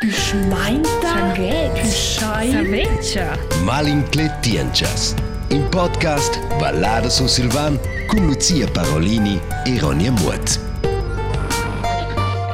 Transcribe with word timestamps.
Püschein. 0.00 0.82
Saveccia. 1.84 3.36
Malincletienchas. 3.66 5.14
In 5.50 5.68
podcast 5.70 6.38
Ballada 6.58 7.10
su 7.10 7.26
Silvan 7.26 7.78
con 8.08 8.26
Lucia 8.26 8.66
Parolini 8.72 9.38
e 9.66 9.78
Ronja 9.78 10.10
Mutt. 10.10 10.58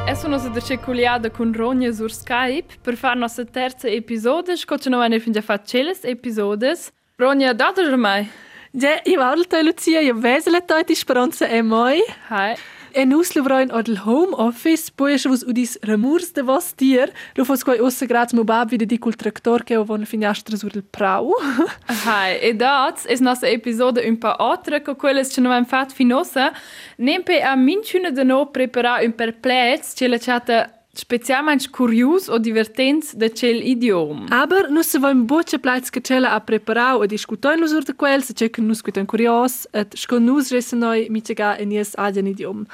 E 0.08 0.14
sono 0.16 0.38
stata 0.38 0.58
circolata 0.60 1.30
con 1.30 1.52
Ronja 1.52 1.92
sur 1.92 2.12
Skype 2.12 2.78
per 2.82 2.96
fare 2.96 3.16
nostra 3.16 3.44
terza 3.44 3.86
episodio. 3.86 4.56
Scoccia 4.56 4.90
non 4.90 5.02
hanno 5.02 5.16
già 5.16 5.40
fatto 5.40 5.66
celes 5.66 6.02
episodes. 6.02 6.90
Ronja, 7.14 7.52
date 7.52 7.82
ormai. 7.82 8.28
Ja, 8.72 9.00
io 9.04 9.22
voglio 9.22 9.62
Lucia, 9.62 10.00
io 10.00 10.18
vesele 10.18 10.64
toi 10.64 10.82
di 10.82 10.96
speranza 10.96 11.46
e 11.46 11.62
moi. 11.62 12.02
Hi. 12.28 12.56
E 12.96 13.04
nus 13.04 13.34
luvroin 13.34 13.68
od 13.72 13.88
il 13.88 13.98
home 13.98 14.32
office, 14.40 14.88
poi 14.96 15.12
es 15.12 15.26
vos 15.28 15.42
udis 15.44 15.74
remurs 15.84 16.30
de 16.32 16.40
vos 16.42 16.70
tier, 16.80 17.10
lu 17.36 17.44
fos 17.44 17.60
quai 17.60 17.76
ossa 17.84 18.06
graz 18.08 18.32
mo 18.32 18.44
bab 18.44 18.72
wieder 18.72 18.88
di 18.88 18.96
cul 18.96 19.12
tractor 19.12 19.64
che 19.64 19.76
ovon 19.76 20.06
finestra 20.06 20.56
sur 20.56 20.72
il 20.74 20.82
prau. 20.82 21.34
Hi. 22.06 22.38
E 22.40 22.54
dat 22.54 23.04
es 23.04 23.20
nostra 23.20 23.50
episode 23.50 24.00
un 24.00 24.16
po' 24.16 24.32
altra 24.38 24.80
che 24.80 24.96
quelles 24.96 25.36
non 25.36 25.52
abbiamo 25.52 25.66
fatto 25.66 25.94
finosa. 25.94 26.52
Nempe 26.96 27.42
a 27.42 27.54
minciuna 27.54 28.10
de 28.10 28.24
no 28.24 28.46
prepara 28.46 29.00
un 29.04 29.12
perplez 29.12 29.92
che 29.92 30.08
la 30.08 30.18
chata 30.18 30.75
specialmente 30.96 31.68
curios 31.68 32.28
o 32.28 32.38
divertentes 32.38 33.14
daquele 33.14 33.68
idioma. 33.68 34.26
Aber 34.30 34.70
nós 34.70 34.86
se 34.86 34.98
vamos 34.98 35.26
boa 35.26 35.44
de 35.44 35.58
platos 35.58 35.90
que 35.90 36.00
ela 36.12 36.34
a 36.34 36.40
preparau 36.40 37.00
ou 37.00 37.06
discutir 37.06 37.56
nos 37.58 37.72
outros 37.72 37.96
quel, 37.96 38.22
se 38.22 38.32
check 38.32 38.58
nos 38.58 38.80
que 38.80 38.90
tem 38.90 39.04
kurios, 39.04 39.66
et 39.72 39.96
sconus 39.96 40.50
resenoi 40.50 41.08
mitigar 41.10 41.60
em 41.60 41.66
nies 41.66 41.92
adian 41.96 42.26
idiom. 42.26 42.64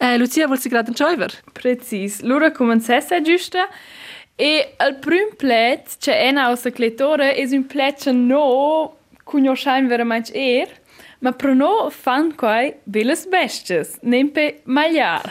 Eh, 0.00 0.16
Lucia, 0.16 0.46
vuol 0.46 0.58
si 0.58 0.68
gradan 0.68 0.94
choiver? 0.94 1.32
Precis. 1.54 2.20
Lura 2.22 2.50
comencessa 2.50 3.20
giusta 3.20 3.68
e 4.38 4.74
al 4.78 4.94
prim 4.94 5.34
plet 5.36 5.96
c'è 5.98 6.28
ena 6.28 6.50
o 6.50 6.56
secletore 6.56 7.34
es 7.36 7.52
un 7.52 7.64
plet 7.64 8.06
no 8.12 8.96
cunho 9.24 9.54
schein 9.56 9.88
veramente 9.88 10.32
er. 10.34 10.68
Ma 11.20 11.32
pro 11.32 11.54
no 11.54 11.90
fan 11.90 12.30
quai 12.38 12.74
beles 12.86 13.26
bestes, 13.30 13.96
nempe 14.02 14.60
magliar. 14.64 15.26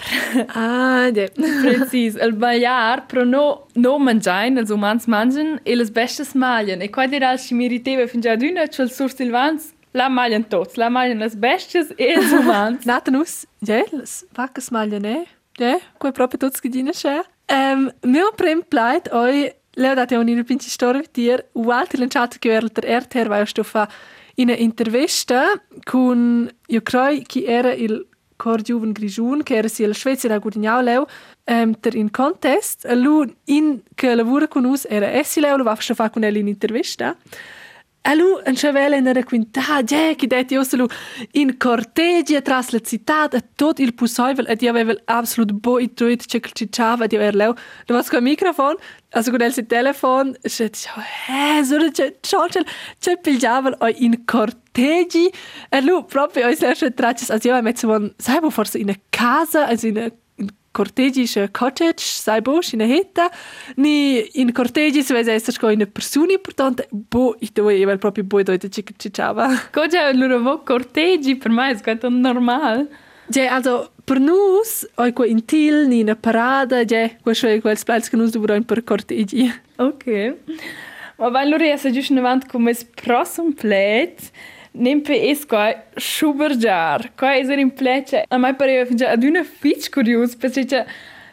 Ah, 0.49 1.07
ja. 1.15 1.27
Precis, 1.35 2.15
el 2.15 2.33
magliar 2.35 3.07
pro 3.07 3.23
no 3.23 3.67
no 3.75 3.97
mangiain, 3.99 4.57
els 4.57 4.71
umans 4.73 5.07
mangian, 5.07 5.57
e 5.65 5.75
les 5.75 5.91
bestes 5.91 6.33
maglian. 6.35 6.81
E 6.81 6.89
quai 6.89 7.07
diral 7.07 7.39
si 7.39 7.55
meriteva 7.55 8.07
fin 8.07 8.21
già 8.21 8.35
d'una, 8.35 8.67
c'è 8.67 8.83
il 8.83 8.91
sur 8.91 9.11
Silvans, 9.11 9.71
la 9.93 10.09
maglian 10.09 10.43
tots, 10.49 10.75
la 10.77 10.89
maglian 10.89 11.23
les 11.23 11.35
bestes 11.35 11.93
e 11.97 12.11
els 12.17 12.33
umans. 12.41 12.85
Nata 12.85 13.11
nus, 13.11 13.45
ja, 13.65 13.83
las 13.91 14.25
vacas 14.35 14.71
maglia 14.71 14.99
ne, 14.99 15.23
ja, 15.57 15.77
quai 15.97 16.11
proprio 16.11 16.39
tots 16.39 16.61
gedina 16.61 16.93
sche. 16.93 17.23
Um, 17.47 17.87
mio 18.03 18.33
prim 18.35 18.61
plait 18.67 19.07
oi, 19.15 19.47
leo 19.79 19.95
date 19.95 20.17
un 20.17 20.27
in 20.27 20.43
pinci 20.43 20.69
storia 20.69 21.01
vitir, 21.01 21.45
ualti 21.53 21.97
lanciato 21.97 22.37
che 22.39 22.51
era 22.51 22.67
der 22.67 23.03
RTR 23.03 23.29
vai 23.29 23.45
sto 23.47 23.63
fa 23.63 23.87
in 24.39 24.49
intervista 24.49 25.61
con 25.83 26.49
io 26.67 26.81
croi 26.81 27.23
chi 27.23 27.43
era 27.45 27.73
il 27.73 28.07
cor 28.35 28.61
giuven 28.61 28.91
grigiun 28.91 29.41
che 29.43 29.55
era 29.55 29.67
sia 29.67 29.87
la 29.87 29.93
Svezia 29.93 30.29
da 30.29 30.37
gudignau 30.37 30.81
leu 30.81 31.05
um, 31.45 31.73
der 31.79 31.95
in 31.95 32.11
contest. 32.11 32.85
E 32.85 32.95
lu 32.95 33.25
in 33.45 33.81
che 33.95 34.13
lavora 34.13 34.47
con 34.47 34.65
us 34.65 34.85
era 34.87 35.07
essi 35.07 35.39
leu 35.39 35.57
lo 35.57 35.63
va 35.63 35.75
fa 35.75 36.09
con 36.09 36.23
el 36.23 36.35
in 36.35 36.47
intervista 36.47 37.17
Alu 38.03 38.39
en 38.45 38.55
chavela 38.55 39.01
ne 39.01 39.13
requinta, 39.13 39.81
je 39.81 39.95
ja, 39.95 40.15
che 40.15 40.27
det 40.27 40.51
io 40.51 40.63
solo 40.63 40.87
in 41.33 41.57
cortegia 41.57 42.41
tras 42.41 42.71
la 42.71 42.79
città 42.79 43.27
da 43.27 43.41
tot 43.55 43.79
il 43.79 43.93
pusoivel 43.93 44.47
et 44.47 44.61
io 44.61 44.69
avevel 44.69 45.01
absolut 45.05 45.51
bo 45.51 45.77
i 45.79 45.93
tuit 45.93 46.25
che 46.25 46.39
cicciava 46.39 47.07
di 47.07 47.17
erleu. 47.17 47.53
Du 47.85 47.93
vas 47.93 48.09
co 48.09 48.21
microfon, 48.21 48.75
also 49.11 49.31
con 49.31 49.41
el 49.41 49.51
si 49.51 49.65
telefon, 49.65 50.37
che 50.41 50.69
ciao, 50.69 51.03
eh, 51.27 51.63
so 51.65 51.77
che 51.91 52.17
ciao, 52.21 52.47
che 52.47 53.17
pigliavel 53.17 53.75
o 53.79 53.87
in 53.87 54.23
cortegi. 54.25 55.29
Alu 55.71 56.05
proprio 56.05 56.45
oi 56.45 56.55
slash 56.55 56.87
tracces, 56.95 57.29
also 57.29 57.49
io 57.49 57.61
metzo 57.61 57.87
von 57.87 58.13
sai 58.17 58.39
forse 58.49 58.77
in 58.77 58.95
casa, 59.09 59.67
also 59.67 59.87
in 59.87 60.11
cortegis 60.77 61.39
cottage, 61.51 62.03
sai 62.03 62.41
bo, 62.41 62.59
in 62.71 62.81
hetta, 62.81 63.31
ni 63.77 64.27
in 64.33 64.51
cortegis 64.51 65.11
vese 65.11 65.31
essere 65.33 65.57
con 65.57 65.71
una 65.73 65.87
persona, 65.87 66.37
portanto, 66.39 66.85
bo, 66.89 67.35
i 67.39 67.51
tuoi 67.51 67.81
erano 67.81 67.97
proprio 67.97 68.23
boi 68.23 68.43
dove 68.43 68.59
ti 68.59 68.69
cicciava. 68.95 69.69
Cosa 69.71 70.11
loro 70.13 70.39
vo 70.39 70.61
cortegi, 70.61 71.35
per 71.35 71.49
me 71.49 71.71
è 71.71 71.77
stato 71.77 72.09
normale. 72.09 72.87
Cioè, 73.29 73.47
also, 73.47 73.91
per 74.03 74.19
noi, 74.19 74.61
oi 74.95 75.13
qua 75.13 75.25
in 75.25 75.43
til, 75.45 75.87
ni 75.87 76.01
una 76.01 76.15
parada, 76.15 76.85
cioè, 76.85 77.17
questo 77.21 77.47
è 77.47 77.59
quel 77.59 77.77
spazio 77.77 78.11
che 78.11 78.15
noi 78.17 78.29
dobbiamo 78.29 78.63
per 78.63 78.83
cortegi. 78.83 79.51
Ok. 79.77 80.35
Ma 81.17 81.39
allora, 81.39 81.75
se 81.75 81.91
giusto 81.91 82.13
in 82.13 82.19
avanti 82.19 82.47
come 82.47 82.71
il 82.71 82.77
prossimo 82.93 83.51
plate, 83.53 84.17
Nempe-esco, 84.77 85.57
Schuberjar, 85.95 87.11
qua 87.17 87.35
is 87.35 87.49
er 87.49 87.57
in 87.59 87.73
plece. 87.73 88.25
A 88.29 88.37
mai 88.37 88.53
pareva 88.53 88.85
fin 88.85 88.97
già 88.97 89.09
ad 89.09 89.23
una 89.23 89.43
fitch 89.43 89.89
curios, 89.89 90.35
perché 90.35 90.65
c'è 90.65 90.85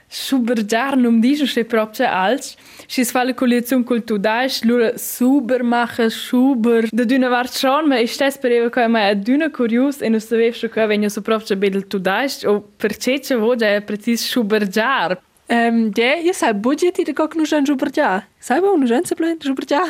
Schuberjar, 0.09 0.97
non 0.97 1.21
dice 1.21 1.47
se 1.47 1.65
proprio 1.65 2.06
alts. 2.06 2.56
Si 2.87 3.05
fa 3.05 3.25
la 3.25 3.34
collezione 3.34 3.84
culturale, 3.84 4.50
loro 4.62 4.93
Supermacher, 4.97 6.10
Schuber, 6.10 6.88
da 6.91 7.05
d'una 7.05 7.28
vart 7.28 7.53
schon, 7.53 7.88
ma 7.88 7.99
ist 7.99 8.21
das 8.21 8.38
pareva 8.38 8.71
qua 8.71 8.88
mai 8.88 9.10
ad 9.10 9.28
una 9.28 9.50
curios 9.50 10.00
e 10.00 10.09
non 10.09 10.21
sapevo 10.21 10.55
se 10.55 10.69
qua 10.69 10.87
venia 10.87 11.09
so 11.09 11.21
proprio 11.21 11.56
bedel 11.56 11.87
tudais, 11.87 12.44
o 12.44 12.62
perché 12.76 13.21
c'è 13.21 13.37
voce 13.37 13.76
è 13.76 13.82
precis 13.82 14.26
Schuberjar. 14.26 15.21
Ehm, 15.47 15.91
ja, 15.94 16.15
ihr 16.16 16.32
seid 16.32 16.62
budgetiert, 16.62 17.06
ihr 17.06 17.15
guckt 17.15 17.37
nur 17.37 17.44
schon 17.47 17.66
Schuberjar. 17.66 18.25
Sei 18.41 18.61
mal, 18.61 18.78
nur 18.78 18.88
schon 18.88 19.05
zu 19.05 19.15
blöd, 19.15 19.44
Schuberjar. 19.44 19.84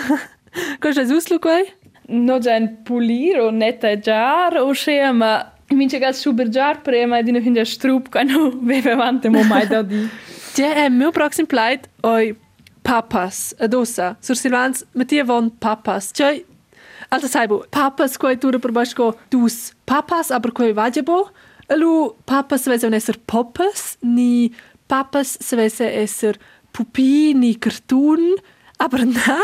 Kannst 0.80 0.98
du 0.98 1.02
das 1.02 1.12
auslucken? 1.12 1.62
No 2.08 2.38
già 2.38 2.56
un 2.56 2.82
pulir 2.84 3.40
o 3.40 3.50
netteggiar 3.50 4.56
o 4.60 4.72
scea, 4.72 5.12
ma 5.12 5.52
mince 5.70 5.98
gas 5.98 6.20
schubergiar 6.20 6.82
prima 6.82 7.22
di 7.22 7.30
una 7.30 7.40
finge 7.40 7.64
strup 7.64 8.10
quando 8.10 8.50
beve 8.60 8.92
avanti 8.92 9.28
mo 9.28 9.42
mai 9.42 9.66
da 9.66 9.82
di. 9.82 10.08
Ja, 10.54 10.84
eh, 10.84 10.90
meu 10.90 11.10
proxim 11.10 11.46
pleit 11.46 11.88
oi 12.02 12.36
papas, 12.84 13.54
adossa. 13.58 14.16
Sur 14.20 14.36
Silvans, 14.36 14.84
Mattia 14.92 15.24
von 15.24 15.50
papas. 15.50 16.12
Cioè, 16.12 16.44
alta 17.08 17.26
sai 17.28 17.46
bo, 17.48 17.64
papas 17.70 18.18
tura 18.38 18.58
per 18.58 18.72
basco 18.72 19.16
dus 19.30 19.72
papas, 19.84 20.30
aber 20.30 20.52
quai 20.52 20.72
vagebo. 20.72 21.30
Alu 21.68 22.14
papas 22.26 22.66
vese 22.66 22.86
un 22.86 22.94
esser 22.94 23.18
popas, 23.26 23.96
ni 24.02 24.52
papas 24.86 25.38
se 25.40 25.56
vese 25.56 25.86
esser 26.02 26.38
pupi, 26.72 27.32
ni 27.34 27.54
cartoon, 27.54 28.36
aber 28.78 29.06
na, 29.06 29.38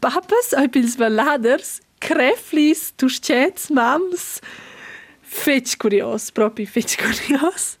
papas 0.00 0.52
oi 0.56 0.68
pils 0.68 0.96
valaders, 0.96 1.80
creflis, 2.00 2.92
tuschets, 2.96 3.70
mams, 3.70 4.40
fetch 5.22 5.76
curios, 5.76 6.30
proprio 6.30 6.66
fetch 6.66 6.96
curios. 6.96 7.76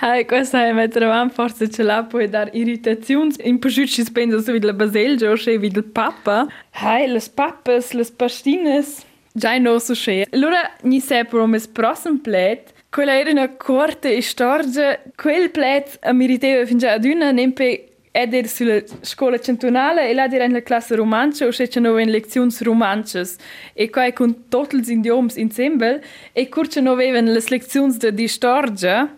Hai, 0.00 0.26
questa 0.26 0.66
è 0.66 0.72
mettere 0.72 1.06
avanti 1.06 1.34
forse 1.34 1.70
ce 1.70 1.82
l'ha 1.82 2.04
puoi 2.04 2.28
dar 2.28 2.50
irritazioni. 2.52 3.34
In 3.44 3.58
più 3.58 3.70
ci 3.70 4.04
spendo 4.04 4.40
su 4.40 4.52
la 4.60 4.72
baselgia 4.72 5.30
o 5.30 5.36
se 5.36 5.56
vidi 5.58 5.78
il 5.78 5.84
papa. 5.84 6.46
Hai, 6.72 7.08
le 7.08 7.22
papas, 7.34 7.92
le 7.92 8.04
pastines. 8.04 9.04
Già 9.32 9.56
non 9.58 9.80
so 9.80 9.94
se. 9.94 10.26
Allora, 10.30 10.70
ni 10.82 11.00
separo 11.00 11.46
mes 11.46 11.66
prossimo 11.66 12.18
plet. 12.22 12.72
Quella 12.90 13.18
era 13.18 13.30
una 13.30 13.48
corte 13.56 14.20
storia. 14.20 15.00
Quel 15.14 15.50
plet 15.50 15.98
mi 16.12 16.26
riteva 16.26 16.66
fin 16.66 16.78
già 16.78 16.92
ad 16.92 17.04
una 17.04 17.30
nempe 17.30 17.95
ed 18.22 18.32
era 18.32 18.48
sulla 18.48 18.80
scuola 19.02 19.38
centunale 19.38 20.08
e 20.08 20.14
era 20.14 20.44
in 20.44 20.52
la 20.52 20.62
classe 20.62 20.94
romancia 20.96 21.46
o 21.46 21.50
se 21.50 21.68
c'erano 21.68 21.98
in 21.98 22.10
lezioni 22.10 22.50
romances 22.60 23.36
e 23.74 23.90
qua 23.90 24.10
con 24.12 24.48
tutti 24.48 24.80
gli 24.80 24.90
idiomi 24.90 25.30
insieme 25.36 26.00
e 26.32 26.48
curce 26.48 26.80
avevano 26.80 27.32
le 27.32 27.42
lezioni 27.46 27.94
di 28.12 28.26
storia 28.26 29.14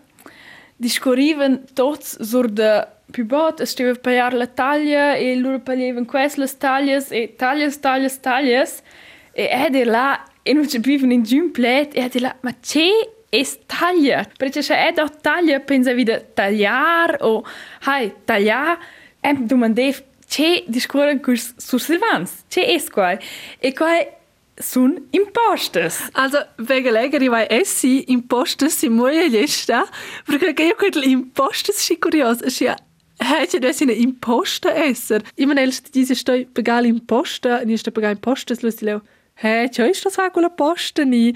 discorriven 0.76 1.64
tots 1.75 2.16
sur 2.22 2.48
de 2.48 2.86
pibot, 3.12 3.60
es 3.60 3.70
steva 3.70 3.94
paiar 3.94 4.34
la 4.34 4.47
taglia 4.47 5.16
e 5.16 5.34
loro 5.36 5.59
pagliaven 5.59 6.06
quest 6.06 6.39
las 6.39 6.54
taglias 6.59 7.10
e 7.10 7.27
taglias, 7.39 7.78
taglias, 7.80 8.18
taglias. 8.18 8.83
E 9.33 9.47
ed 9.66 9.77
er 9.77 9.86
là 9.86 10.24
e 10.42 10.53
non 10.54 10.68
ci 10.68 10.78
viven 10.78 11.12
in 11.12 11.22
giun 11.22 11.53
plet 11.53 11.94
e 11.94 12.04
ed 12.04 12.16
er 12.16 12.22
là, 12.22 12.36
ma 12.42 12.53
c'è 12.60 12.91
es 13.30 13.59
taglia? 13.66 14.27
Perché 14.39 14.63
se 14.63 14.75
ed 14.75 14.98
ho 14.98 15.09
taglia 15.09 15.60
pensa 15.60 15.95
vida 15.95 16.21
tagliar 16.34 17.19
o 17.21 17.45
hai 17.86 18.13
tagliar 18.25 18.78
e 19.21 19.34
domandev 19.34 20.03
c'è 20.28 20.65
discorren 20.66 21.21
curs 21.21 21.54
sur 21.57 21.80
Silvans, 21.80 22.45
c'è 22.48 22.75
es 22.75 22.91
qua 22.91 23.19
e 23.59 23.72
qua 23.72 24.04
sun 24.60 25.09
impostes. 25.13 26.10
Also, 26.13 26.39
wegen 26.59 26.92
Läger, 26.92 27.22
ich 27.22 27.30
weiß, 27.30 27.48
essi 27.48 28.01
impostes 28.09 28.83
in 28.83 28.92
moja 28.92 29.27
lista, 29.27 29.84
perché 30.27 30.63
io 30.65 30.75
quello 30.75 31.03
impostes 31.03 31.77
si 31.77 31.97
curios, 31.97 32.42
es 32.42 32.59
ja 32.60 32.77
Hätte 33.21 33.60
das 33.60 33.80
in 33.80 33.89
imposta 33.89 34.71
esser. 34.71 35.22
Ich 35.34 35.47
meine, 35.47 35.69
diese 35.92 36.15
stoi 36.15 36.45
begal 36.45 36.86
imposta, 36.86 37.65
ni 37.65 37.77
sto 37.77 37.91
begal 37.91 38.13
impostes, 38.13 38.63
lo 38.63 38.71
stile. 38.71 39.01
Hä, 39.34 39.69
c'è 39.71 39.92
sto 39.92 40.09
sa 40.09 40.30
quella 40.30 40.51
posta 40.51 41.03
ni. 41.04 41.34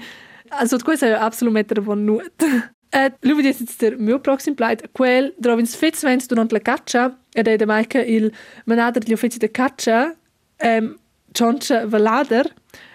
Also, 0.57 0.77
questo 0.77 1.05
è 1.05 1.11
absolut 1.11 1.53
mettere 1.53 1.81
von 1.81 2.03
nut. 2.03 2.71
Eh, 2.95 3.11
lui 3.21 3.35
vedi 3.37 3.47
jetzt 3.47 3.81
der 3.81 3.97
mio 3.97 4.19
proxim 4.19 4.53
pleit, 4.53 4.91
quel 4.91 5.33
drovins 5.37 5.75
fets 5.75 6.03
vens 6.03 6.27
durant 6.27 6.51
la 6.51 6.59
caccia, 6.59 7.17
ed 7.33 7.47
è 7.47 7.55
de 7.55 7.65
maica 7.65 7.99
il 7.99 8.31
manader 8.65 9.03
gli 9.03 9.13
uffici 9.13 9.39
de 9.39 9.49
caccia, 9.49 10.15
ehm, 10.57 10.99
Johnscha 11.31 11.87
Valader, 11.87 12.53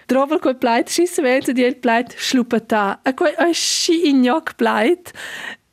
Drovel 0.09 0.39
quel 0.39 0.55
pleit, 0.55 0.89
schisse 0.89 1.21
vens 1.21 1.47
ed 1.49 1.57
il 1.57 1.75
pleit 1.75 2.15
schluppata. 2.17 3.01
E 3.03 3.13
quel 3.13 3.33
è 3.35 3.53
schi 3.53 4.07
ignoc 4.09 4.55
pleit, 4.55 5.11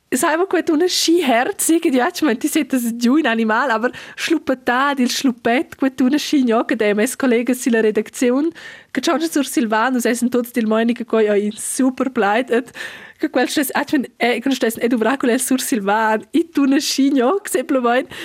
Sai 0.09 0.37
quel 0.47 0.63
una 0.71 0.87
schi 0.87 1.21
herz, 1.21 1.67
irgendwie, 1.67 1.99
ich 1.99 2.21
meine, 2.21 2.39
die 2.39 2.47
sind 2.47 2.71
das 2.71 2.97
giù 2.97 3.17
in 3.17 3.27
animal, 3.27 3.69
aber 3.71 3.91
schluppata, 4.15 4.93
il 4.97 5.11
schluppet, 5.11 5.75
schi 6.17 6.37
ignoc, 6.37 6.71
ed 6.71 6.81
è 6.81 6.93
mes 6.93 7.17
collega 7.17 7.53
si 7.53 7.69
la 7.69 7.81
redaktion, 7.81 8.53
Johnscha 8.95 9.27
sur 9.29 9.45
Silvanus, 9.45 10.05
essen 10.05 10.29
tots 10.29 10.53
dil 10.53 10.65
moini 10.65 10.93
che 10.93 11.03
coi 11.03 11.25
è 11.25 11.51
super 11.51 12.09
pleit, 12.09 12.49
et 12.49 12.71
che 13.19 13.29
quel 13.29 13.49
stes, 13.49 13.69
ich 13.69 13.91
meine, 13.91 14.07
eh, 14.17 14.39
che 14.39 14.51
stes, 14.51 14.77
edu 14.77 14.97
vracule 14.97 15.37
sur 15.39 15.59
Silvan, 15.59 16.25
it 16.31 16.57
una 16.57 16.79
schi 16.79 17.07
ignoc, 17.07 17.49
semplicemente, 17.49 18.15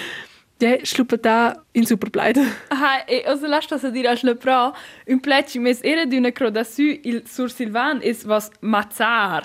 Ja, 0.63 0.77
schluppata 0.85 1.65
in 1.73 1.85
super 1.87 2.09
pleit. 2.09 2.39
Ah, 2.69 3.03
e 3.09 3.25
also 3.27 3.49
lasst 3.49 3.73
das 3.73 3.83
dir 3.91 4.09
als 4.09 4.23
le 4.23 4.37
pro, 4.37 4.73
un 5.09 5.19
pleci 5.21 5.59
mes 5.59 5.81
era 5.83 6.05
di 6.05 6.17
una 6.17 6.31
croda 6.31 6.63
su 6.63 6.83
il 7.03 7.25
sur 7.27 7.51
Silvan 7.51 8.01
is 8.01 8.25
was 8.25 8.49
mazzar. 8.61 9.43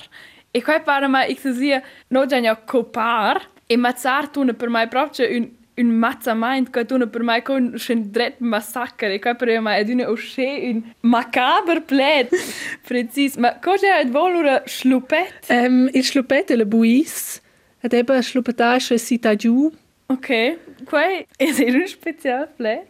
E 0.57 0.61
qua 0.63 0.79
para 0.79 1.07
mai 1.07 1.31
ich 1.31 1.41
sia 1.41 1.83
no 2.09 2.25
già 2.25 2.39
ja 2.39 2.55
copar 2.55 3.37
e 3.67 3.77
mazzar 3.77 4.27
tu 4.27 4.43
per 4.55 4.69
mai 4.69 4.87
proprio 4.87 5.27
un 5.37 5.45
un 5.77 5.89
mazzament 5.91 6.71
che 6.71 6.85
tu 6.85 6.97
per 7.07 7.21
mai 7.21 7.43
con 7.43 7.75
un 7.89 8.11
dret 8.11 8.39
massacre. 8.39 9.13
E 9.13 9.19
qua 9.19 9.35
per 9.35 9.59
mai 9.61 9.83
è 9.83 9.91
una 9.91 10.09
osce 10.09 10.59
un 10.73 10.81
macabre 11.01 11.81
plet 11.81 12.29
precis 12.87 13.35
ma 13.35 13.59
cosa 13.59 13.99
è 13.99 14.05
volura 14.07 14.63
schluppet 14.65 15.45
Ähm, 15.49 15.89
il 15.93 16.03
schluppet 16.03 16.49
e 16.49 16.55
la 16.55 16.65
buis, 16.65 17.39
ed 17.83 17.93
eben 17.93 18.21
schluppata 18.23 18.75
è 18.75 18.97
sita 18.97 19.35
giù, 19.35 19.71
ok 20.07 20.57
qua 20.85 21.03
è 21.05 21.25
un 21.37 21.87
special 21.87 22.49
plet 22.55 22.87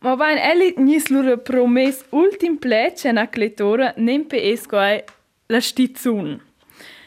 ma 0.00 0.14
va 0.14 0.30
in 0.30 0.38
elli 0.38 0.74
nis 0.76 1.08
lura 1.08 1.36
promes 1.36 2.04
ultim 2.10 2.56
plet 2.56 2.94
c'è 2.94 3.10
una 3.10 3.28
cletora 3.28 3.92
nem 3.96 4.24
pe 4.24 4.40
esco 4.52 4.78
la 5.46 5.60
stizun 5.60 6.40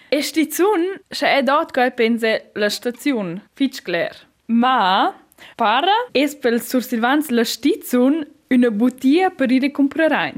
e 0.09 0.21
stizun 0.21 1.01
c'è 1.09 1.37
è 1.37 1.43
dot 1.43 1.71
che 1.71 1.91
pense 1.91 2.51
la 2.53 2.69
stazione 2.69 3.43
fitch 3.53 3.81
clear 3.81 4.15
ma 4.47 5.13
para 5.55 5.95
es 6.13 6.35
pel 6.35 6.61
sur 6.61 6.83
Silvans 6.83 7.29
la 7.29 7.43
stizun 7.43 8.25
una 8.49 8.71
bottiglia 8.71 9.29
per 9.29 9.51
ir 9.51 9.71
comprare 9.71 10.33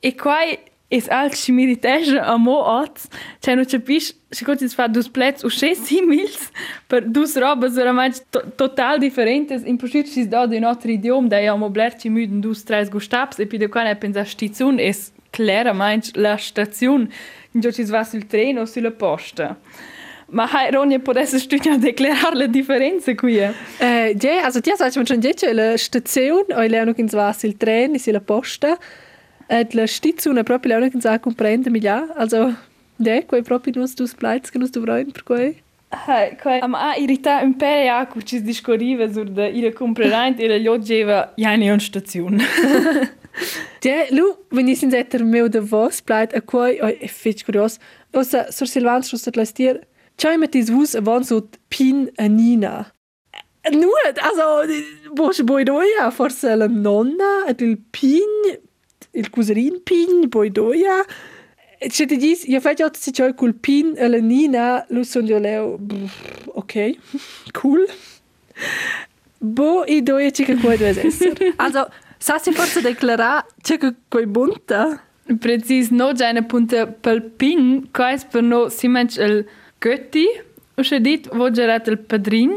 e 0.00 0.14
qua 0.14 0.38
es 0.88 1.08
alt 1.08 1.34
ci 1.34 1.52
meriteja 1.52 2.22
a 2.22 2.36
mo 2.36 2.58
oz, 2.80 3.08
cioè 3.40 3.54
non 3.54 3.64
capisci, 3.64 4.14
se 4.28 4.44
cosa 4.44 4.68
si 4.68 4.74
fa 4.74 4.86
dus 4.86 5.08
plets 5.08 5.42
o 5.42 5.48
sche 5.48 5.74
simils 5.74 6.50
per 6.86 7.02
dus 7.08 7.36
robas 7.36 7.76
oramai 7.76 8.12
to 8.30 8.42
total 8.54 8.98
differentes, 8.98 9.64
in 9.64 9.76
possit 9.76 10.06
si 10.06 10.28
da 10.28 10.46
di 10.46 10.56
un 10.56 10.64
altro 10.64 10.90
idiom, 10.90 11.28
da 11.28 11.40
ja 11.40 11.56
mo 11.56 11.70
blerci 11.70 12.10
müden 12.10 12.40
dus 12.40 12.62
tres 12.62 12.90
gustaps, 12.90 13.38
e 13.38 13.46
pide 13.46 13.68
qua 13.68 13.82
ne 13.82 13.96
pensa 13.96 14.24
stizun 14.24 14.78
es 14.78 15.10
claramente 15.34 16.10
la 16.14 16.36
stazione, 16.36 17.08
in 17.50 17.72
ci 17.72 17.84
va 17.84 18.04
sul 18.04 18.26
treno 18.26 18.64
sulla 18.66 18.92
posta. 18.92 19.58
Ma 20.26 20.48
hai 20.50 20.70
Ronja 20.70 20.98
potesse 21.00 21.38
studiare 21.38 21.78
declarare 21.78 22.36
le 22.36 22.48
differenze 22.48 23.14
qui? 23.14 23.38
Eh, 23.38 24.16
ja, 24.20 24.44
also 24.44 24.60
sagt 24.62 24.96
man 24.96 25.06
schon 25.06 25.20
jetzt 25.20 25.44
la 25.44 25.76
stazione, 25.76 26.54
o 26.54 26.60
leo 26.60 26.84
noch 26.84 26.98
ins 26.98 27.12
was 27.12 27.42
il 27.42 27.56
tren, 27.56 27.98
si 27.98 28.10
la 28.10 28.20
posta, 28.20 28.78
ed 29.48 29.74
la 29.74 29.86
stazione 29.86 30.42
proprio 30.42 30.78
noch 30.78 30.94
ins 30.94 31.04
a 31.04 31.18
comprende 31.18 31.70
milia, 31.70 32.08
also 32.16 32.54
ja, 32.98 33.22
quei 33.22 33.42
proprio 33.42 33.72
nus 33.76 33.94
dus 33.94 34.14
pleits 34.14 34.50
che 34.50 34.58
nus 34.58 34.70
du 34.70 34.80
vreun 34.80 35.12
per 35.12 35.22
quei. 35.24 35.62
Hai, 36.06 36.36
qua 36.40 36.58
am 36.60 36.74
a 36.74 36.96
irrita 36.96 37.40
un 37.42 37.54
pe 37.56 37.84
ja 37.84 38.06
cu 38.06 38.20
ci 38.22 38.42
discorriva 38.42 39.12
sur 39.12 39.28
da 39.28 39.46
ira 39.46 39.72
comprerant 39.72 40.40
e 40.40 40.48
la 40.48 40.58
lloggeva 40.58 41.32
ja 41.36 41.56
ne 41.56 41.70
on 41.70 41.80
stazione. 41.80 42.42
Det, 43.84 44.10
lu, 44.10 44.32
wenn 44.50 44.68
ich 44.68 44.80
sind 44.80 44.92
der 44.92 45.24
Mehl 45.24 45.50
de 45.50 45.70
Vos 45.70 46.00
bleibt 46.00 46.34
a 46.34 46.40
koi 46.40 46.82
oi 46.82 46.96
e 47.00 47.08
fitch 47.08 47.44
kurios. 47.44 47.78
Ossa 48.14 48.50
sur 48.50 48.66
Silvans 48.66 49.10
schon 49.10 49.18
seit 49.18 49.36
lastier. 49.36 49.82
Chai 50.16 50.38
mit 50.38 50.54
dis 50.54 50.72
Wus 50.72 50.94
wann 51.04 51.22
so 51.22 51.42
pin 51.68 52.10
a 52.16 52.26
Nina. 52.28 52.86
Nu, 53.70 53.90
also 54.22 54.72
bosch 55.14 55.44
boi 55.44 55.64
doia 55.64 56.10
forse 56.10 56.56
la 56.56 56.68
nonna 56.68 57.44
et 57.46 57.60
il 57.60 57.76
pin 57.92 58.56
il 59.12 59.30
cuserin 59.30 59.80
pin 59.84 60.30
boi 60.30 60.48
doia. 60.48 61.04
Če 61.80 62.06
ti 62.08 62.16
dis, 62.16 62.46
ja, 62.48 62.56
jo 62.56 62.60
fai 62.64 62.76
jot 62.80 62.96
si 62.96 63.12
čoj 63.12 63.34
kul 63.36 63.52
pin 63.52 63.98
a 64.00 64.08
la 64.08 64.20
Nina, 64.20 64.86
lu 64.88 65.04
son 65.04 65.28
jo 65.28 65.36
leo, 65.38 65.76
ok, 66.54 66.96
cool. 67.58 67.84
Bo 69.40 69.84
ideje, 69.84 70.30
če 70.38 70.48
kako 70.54 70.72
je 70.72 70.78
to 70.80 71.08
esser. 71.10 71.42
Also, 71.58 71.84
sa 72.24 72.38
si 72.38 72.52
forse 72.52 72.80
declara 72.80 73.44
c'è 73.60 73.76
che 73.76 73.92
quei 74.08 74.24
bunta. 74.24 74.98
Precis, 75.38 75.90
no 75.90 76.12
già 76.12 76.30
una 76.30 76.42
punta 76.42 76.86
pel 76.86 77.20
pin, 77.22 77.90
qua 77.92 78.12
es 78.12 78.24
per 78.24 78.42
no 78.42 78.68
si 78.68 78.88
manch 78.88 79.18
il 79.18 79.44
götti, 79.78 80.24
usce 80.76 81.00
dit 81.00 81.28
vo 81.28 81.50
gerat 81.50 81.86
il 81.88 81.98
padrin, 81.98 82.56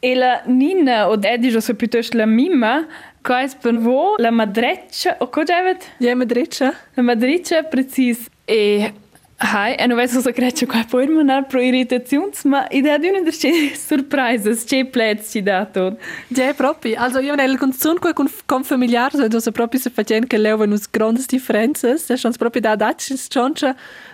e 0.00 0.14
la 0.14 0.42
nina 0.46 1.08
o 1.08 1.16
dedi 1.16 1.50
jo 1.50 1.60
so 1.60 1.74
piuttosto 1.74 2.16
la 2.16 2.24
mimma, 2.24 2.86
qua 3.22 3.42
es 3.42 3.54
per 3.54 3.76
vo 3.76 4.14
la 4.16 4.30
madreccia, 4.30 5.16
o 5.20 5.28
co 5.28 5.44
giavet? 5.44 5.84
Ja, 5.98 6.14
ma 6.14 6.24
dreccia. 6.24 6.72
La 6.94 7.02
madreccia, 7.02 7.62
precis. 7.64 8.26
E 8.46 8.92
hai, 9.40 9.76
e 9.78 9.86
non 9.86 9.96
vedo 9.96 10.20
se 10.20 10.32
crecce 10.32 10.66
qua 10.66 10.84
poi 10.84 11.06
manar 11.06 11.46
pro 11.46 11.60
irritazions, 11.60 12.44
ma 12.44 12.66
idea 12.70 12.98
di 12.98 13.08
una 13.08 13.20
delle 13.20 13.74
surprises, 13.76 14.64
c'è 14.64 14.84
plez 14.84 15.30
ci 15.30 15.42
da 15.42 15.64
tot. 15.64 15.96
Ja, 16.28 16.52
proprio. 16.54 16.98
Also, 16.98 17.20
io 17.20 17.36
nel 17.36 17.56
consum 17.56 17.98
con, 17.98 18.28
con 18.46 18.64
familiar, 18.64 19.12
so, 19.12 19.22
also 19.22 19.52
proprio 19.52 19.80
se 19.80 19.90
facendo 19.90 20.26
che 20.26 20.38
leo 20.38 20.56
venus 20.56 20.90
grandes 20.90 21.26
differences, 21.26 22.06
das 22.06 22.20
schon 22.20 22.32
proprio 22.36 22.60
da 22.60 22.74
daci 22.74 23.16
schon 23.16 23.52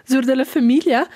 sur 0.05 0.25
della 0.25 0.45
famiglia. 0.45 1.09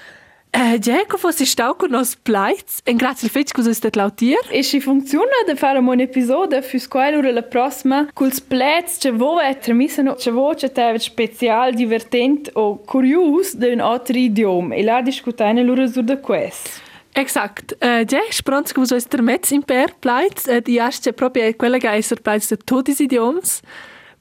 Eh, 0.59 0.81
ja, 0.81 1.05
co 1.07 1.17
fossi 1.17 1.47
stau 1.47 1.77
con 1.77 1.91
nos 1.91 2.17
pleits, 2.17 2.81
en 2.85 2.97
grazie 2.97 3.29
al 3.29 3.31
fetch 3.31 3.53
stat 3.73 3.95
lautier. 3.95 4.41
E 4.51 4.65
si 4.65 4.81
funziona 4.81 5.45
da 5.47 5.55
fare 5.55 5.79
un 5.79 6.01
episodio 6.01 6.61
fürs 6.63 6.89
quale 6.89 7.33
la 7.33 7.43
prossima 7.43 8.09
culs 8.13 8.41
plets 8.41 8.99
che 8.99 9.13
vo 9.13 9.39
etter 9.39 9.73
missano 9.75 10.15
che 10.15 10.33
vo 10.33 10.53
che 10.55 10.73
te 10.73 10.99
special 10.99 11.75
divertent 11.75 12.51
o 12.55 12.81
curious 12.85 13.55
de 13.55 13.71
un 13.71 13.79
altro 13.81 14.19
idiom 14.19 14.73
e 14.73 14.83
la 14.83 15.01
discutane 15.01 15.63
lura 15.63 15.87
sur 15.87 16.19
quest. 16.21 16.83
Exakt. 17.13 17.77
Eh, 17.79 18.05
ja, 18.05 18.21
speranza 18.29 18.75
che 18.75 18.81
vos 18.81 19.07
der 19.07 19.23
Metz 19.23 19.53
in 19.53 19.63
per 19.63 19.95
pleits, 20.01 20.49
eh, 20.49 20.61
di 20.61 20.81
asce 20.81 21.13
proprio 21.13 21.45
è 21.45 21.55
quella 21.55 21.79
che 21.79 21.89
esser 21.89 22.21
pleits 22.21 22.49
de 22.49 22.57
totis 22.57 22.99
idioms. 22.99 23.61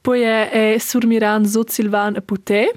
Poi 0.00 0.20
è, 0.20 0.50
è 0.50 0.78
sur 0.78 1.04
miran 1.04 1.44
so 1.46 1.64
silvan 1.66 2.14
a 2.14 2.20
puté. 2.20 2.70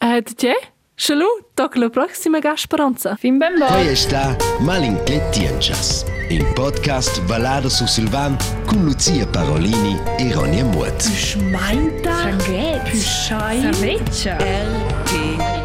Eh, 0.00 0.22
ja, 0.38 0.54
Shalom, 1.00 1.44
toc 1.54 1.76
la 1.76 1.88
prossima 1.90 2.40
ga 2.40 2.56
speranza. 2.56 3.14
Fin 3.14 3.38
ben 3.38 3.54
bon! 3.56 3.68
Poi 3.68 3.94
sta 3.94 4.36
Malincletienchas, 4.58 6.04
in 6.28 6.44
podcast 6.54 7.22
Ballada 7.22 7.68
su 7.68 7.86
Silvan 7.86 8.36
con 8.66 8.82
Lucia 8.84 9.24
Parolini 9.24 9.96
e 10.18 10.32
Ronja 10.32 10.64
Mutt. 10.64 11.00
Schmeinta? 11.00 12.16
Sanguet! 12.16 12.82
Pischai? 12.90 13.60
Saveccia! 13.60 14.38
LP 14.38 15.57